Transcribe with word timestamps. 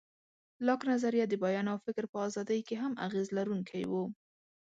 لاک 0.65 0.81
نظریه 0.91 1.25
د 1.29 1.33
بیان 1.43 1.65
او 1.73 1.77
فکر 1.85 2.03
په 2.11 2.17
ازادۍ 2.27 2.59
کې 2.67 2.75
هم 2.81 2.93
اغېز 3.07 3.27
لرونکی 3.37 3.83
و. 3.91 3.93